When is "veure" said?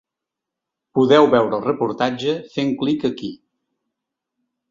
1.33-1.57